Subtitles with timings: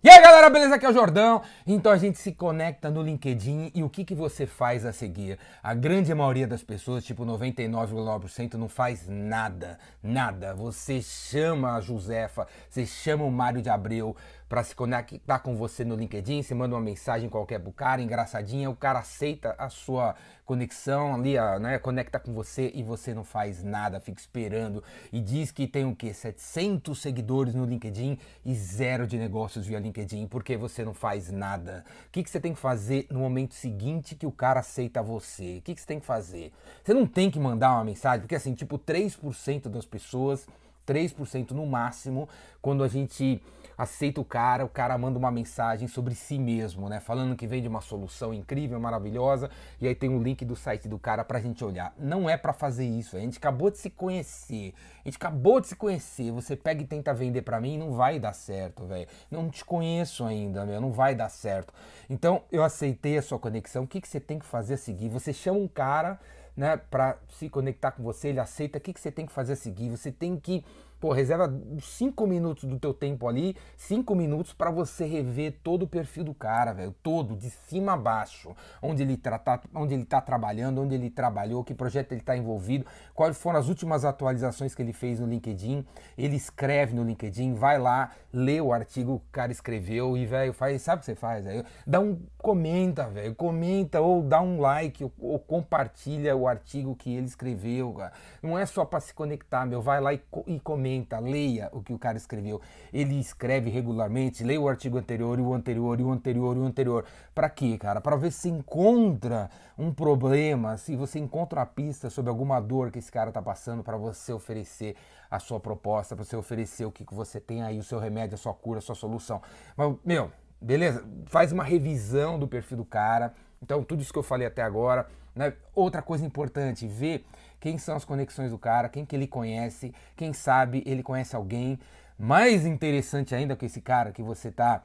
[0.00, 0.76] E aí galera, beleza?
[0.76, 1.42] Aqui é o Jordão.
[1.66, 5.40] Então a gente se conecta no LinkedIn e o que, que você faz a seguir?
[5.60, 10.54] A grande maioria das pessoas, tipo 99,9%, não faz nada, nada.
[10.54, 14.16] Você chama a Josefa, você chama o Mário de Abreu
[14.48, 18.70] para se conectar com você no LinkedIn, você manda uma mensagem qualquer pro cara, engraçadinha,
[18.70, 20.14] o cara aceita a sua
[20.46, 24.82] conexão ali, né, conecta com você e você não faz nada, fica esperando
[25.12, 26.14] e diz que tem o quê?
[26.14, 31.84] 700 seguidores no LinkedIn e zero de negócios via LinkedIn, porque você não faz nada.
[32.06, 35.58] O que, que você tem que fazer no momento seguinte que o cara aceita você?
[35.58, 36.50] O que, que você tem que fazer?
[36.82, 40.46] Você não tem que mandar uma mensagem, porque assim, tipo, 3% das pessoas
[40.88, 42.26] 3% no máximo,
[42.62, 43.42] quando a gente
[43.76, 46.98] aceita o cara, o cara manda uma mensagem sobre si mesmo, né?
[46.98, 49.48] Falando que vem de uma solução incrível, maravilhosa,
[49.80, 51.94] e aí tem um link do site do cara pra gente olhar.
[51.96, 54.74] Não é para fazer isso, a gente acabou de se conhecer.
[55.04, 56.32] A gente acabou de se conhecer.
[56.32, 59.06] Você pega e tenta vender para mim, não vai dar certo, velho.
[59.30, 61.72] Não te conheço ainda, meu, não vai dar certo.
[62.10, 63.84] Então, eu aceitei a sua conexão.
[63.84, 65.08] O que, que você tem que fazer a seguir?
[65.10, 66.18] Você chama um cara
[66.58, 69.52] né, para se conectar com você, ele aceita, o que, que você tem que fazer
[69.52, 69.90] a seguir?
[69.90, 70.64] Você tem que,
[71.00, 75.86] pô, reserva cinco minutos do teu tempo ali, cinco minutos para você rever todo o
[75.86, 80.20] perfil do cara, velho, todo, de cima a baixo, onde ele, tá, onde ele tá
[80.20, 84.82] trabalhando, onde ele trabalhou, que projeto ele está envolvido, quais foram as últimas atualizações que
[84.82, 85.84] ele fez no LinkedIn,
[86.16, 90.52] ele escreve no LinkedIn, vai lá, lê o artigo que o cara escreveu e, velho,
[90.52, 91.44] faz, sabe o que você faz?
[91.44, 91.64] Véio?
[91.86, 97.14] Dá um, comenta, velho, comenta ou dá um like ou, ou compartilha o artigo que
[97.14, 97.92] ele escreveu.
[97.92, 98.12] Cara.
[98.42, 99.80] Não é só para se conectar, meu.
[99.80, 100.87] Vai lá e, e, comenta,
[101.22, 102.60] leia o que o cara escreveu.
[102.92, 106.64] Ele escreve regularmente, leia o artigo anterior, e o anterior, e o anterior, e o
[106.64, 107.04] anterior.
[107.34, 108.00] Para quê, cara?
[108.00, 112.98] Para ver se encontra um problema, se você encontra uma pista sobre alguma dor que
[112.98, 114.96] esse cara tá passando para você oferecer
[115.30, 118.34] a sua proposta, para você oferecer o que, que você tem aí, o seu remédio,
[118.34, 119.42] a sua cura, a sua solução.
[119.76, 120.30] Mas, meu,
[120.60, 121.04] beleza?
[121.26, 123.34] Faz uma revisão do perfil do cara.
[123.62, 125.06] Então, tudo isso que eu falei até agora,
[125.38, 125.54] né?
[125.74, 127.24] Outra coisa importante, ver
[127.60, 131.78] quem são as conexões do cara, quem que ele conhece, quem sabe ele conhece alguém.
[132.18, 134.82] Mais interessante ainda que esse cara que você tá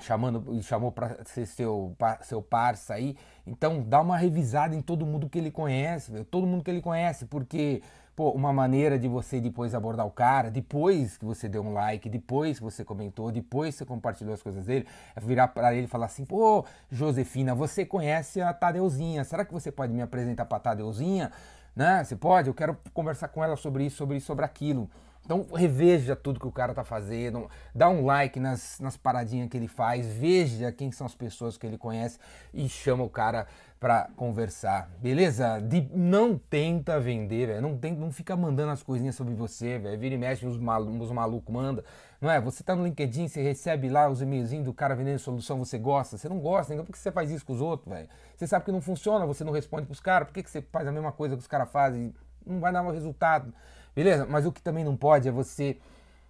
[0.00, 5.28] chamando chamou para ser seu seu parça aí, então dá uma revisada em todo mundo
[5.28, 7.82] que ele conhece, todo mundo que ele conhece, porque
[8.14, 12.08] pô, uma maneira de você depois abordar o cara, depois que você deu um like,
[12.08, 14.86] depois que você comentou, depois que você compartilhou as coisas dele,
[15.16, 19.52] é virar para ele e falar assim: pô, Josefina, você conhece a Tadeuzinha, será que
[19.52, 21.32] você pode me apresentar para Tadeuzinha?
[21.74, 22.04] Né?
[22.04, 22.48] Você pode?
[22.48, 24.90] Eu quero conversar com ela sobre isso, sobre isso, sobre aquilo.
[25.24, 29.56] Então reveja tudo que o cara tá fazendo, dá um like nas, nas paradinhas que
[29.56, 32.18] ele faz, veja quem são as pessoas que ele conhece
[32.52, 33.46] e chama o cara
[33.78, 35.60] para conversar, beleza?
[35.60, 40.14] De, não tenta vender, velho, não, não fica mandando as coisinhas sobre você, velho, vira
[40.14, 41.84] e mexe, os, malu, os malucos manda,
[42.20, 42.40] não é?
[42.40, 46.16] Você tá no LinkedIn, você recebe lá os e-mailzinhos do cara vendendo solução, você gosta,
[46.16, 48.08] você não gosta, então por que você faz isso com os outros, velho?
[48.36, 50.86] Você sabe que não funciona, você não responde pros caras, por que, que você faz
[50.86, 52.14] a mesma coisa que os caras fazem?
[52.46, 53.52] Não vai dar um resultado.
[53.94, 54.26] Beleza?
[54.26, 55.78] Mas o que também não pode é você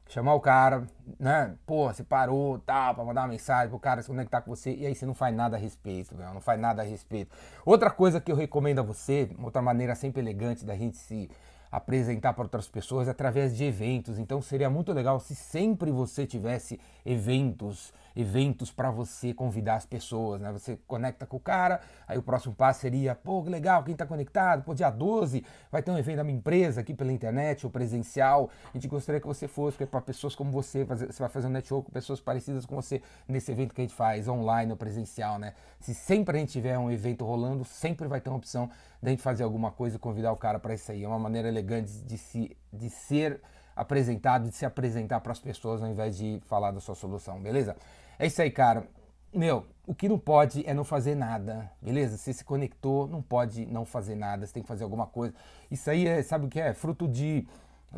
[0.09, 0.87] chamar o cara,
[1.19, 1.55] né?
[1.65, 4.87] Pô, você parou, tá, pra mandar uma mensagem pro cara se conectar com você e
[4.87, 7.35] aí você não faz nada a respeito, velho, não faz nada a respeito.
[7.65, 11.31] Outra coisa que eu recomendo a você, outra maneira sempre elegante da gente se
[11.71, 14.19] apresentar para outras pessoas através de eventos.
[14.19, 20.41] Então seria muito legal se sempre você tivesse eventos, eventos para você convidar as pessoas,
[20.41, 20.53] né?
[20.53, 24.07] Você conecta com o cara, aí o próximo passo seria, pô, que legal, quem está
[24.07, 27.71] conectado, pô, dia 12 vai ter um evento da minha empresa aqui pela internet ou
[27.71, 28.51] presencial.
[28.73, 31.51] A gente gostaria que você fosse, porque para pessoas como você, você vai fazer um
[31.51, 35.39] network com pessoas parecidas com você nesse evento que a gente faz online ou presencial,
[35.39, 35.55] né?
[35.81, 38.71] Se sempre a gente tiver um evento rolando, sempre vai ter uma opção
[39.03, 41.03] da gente fazer alguma coisa e convidar o cara para isso aí.
[41.03, 43.41] É uma maneira elegante de, se, de ser
[43.75, 47.77] apresentado, de se apresentar para as pessoas ao invés de falar da sua solução, beleza?
[48.19, 48.87] É isso aí, cara.
[49.35, 52.17] Meu, o que não pode é não fazer nada, beleza?
[52.17, 55.35] Você se conectou, não pode não fazer nada, você tem que fazer alguma coisa.
[55.71, 56.75] Isso aí é, sabe o que é?
[56.75, 57.49] Fruto de,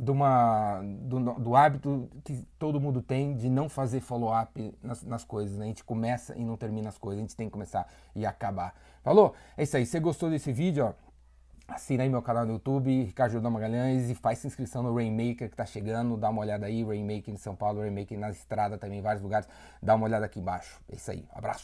[0.01, 5.25] de uma, do, do hábito que todo mundo tem de não fazer follow-up nas, nas,
[5.25, 5.65] coisas, né?
[5.65, 8.73] A gente começa e não termina as coisas, a gente tem que começar e acabar.
[9.03, 9.35] Falou?
[9.57, 9.85] É isso aí.
[9.85, 10.93] Se você gostou desse vídeo, ó,
[11.67, 15.57] Assina aí meu canal no YouTube, Ricardo Jordão Magalhães, e faz inscrição no Rainmaker que
[15.57, 16.17] tá chegando.
[16.17, 19.49] Dá uma olhada aí, Rainmaker em São Paulo, Rainmaker na estrada também, em vários lugares.
[19.83, 20.79] Dá uma olhada aqui embaixo.
[20.93, 21.63] É isso aí, abraço.